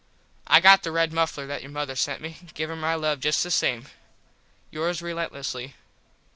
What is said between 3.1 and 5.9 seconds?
just the same yours relentlessly, Bill.